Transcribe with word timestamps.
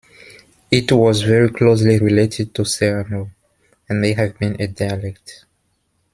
It 0.71 0.91
was 0.91 1.21
very 1.21 1.49
closely 1.51 1.99
related 1.99 2.55
to 2.55 2.65
Serrano, 2.65 3.29
and 3.87 4.01
may 4.01 4.13
have 4.13 4.35
been 4.39 4.59
a 4.59 4.65
dialect. 4.67 5.45